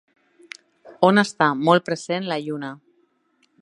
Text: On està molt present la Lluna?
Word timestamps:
On 1.09 1.23
està 1.23 1.51
molt 1.69 1.87
present 1.91 2.29
la 2.33 2.43
Lluna? 2.47 2.77